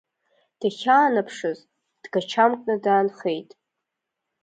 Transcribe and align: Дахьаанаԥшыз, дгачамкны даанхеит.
Дахьаанаԥшыз, 0.59 1.59
дгачамкны 2.03 2.75
даанхеит. 2.83 3.49